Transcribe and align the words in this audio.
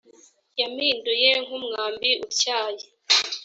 yampinduye 0.59 1.29
nk 1.45 1.51
umwambi 1.57 2.09
utyaye 2.25 2.85